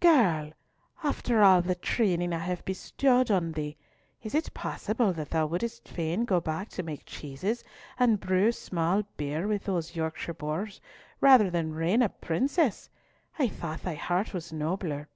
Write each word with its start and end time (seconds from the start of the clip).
"Girl! 0.00 0.52
After 1.04 1.42
all 1.42 1.60
the 1.60 1.74
training 1.74 2.32
I 2.32 2.38
have 2.38 2.64
bestowed 2.64 3.30
on 3.30 3.52
thee, 3.52 3.76
is 4.22 4.34
it 4.34 4.54
possible 4.54 5.12
that 5.12 5.28
thou 5.28 5.44
wouldst 5.44 5.86
fain 5.86 6.24
go 6.24 6.40
back 6.40 6.70
to 6.70 6.82
make 6.82 7.04
cheeses 7.04 7.62
and 7.98 8.18
brew 8.18 8.52
small 8.52 9.02
beer 9.18 9.46
with 9.46 9.64
those 9.64 9.94
Yorkshire 9.94 10.32
boors, 10.32 10.80
rather 11.20 11.50
than 11.50 11.74
reign 11.74 12.00
a 12.00 12.08
princess? 12.08 12.88
I 13.38 13.48
thought 13.48 13.82
thy 13.82 13.96
heart 13.96 14.32
was 14.32 14.50
nobler." 14.50 15.10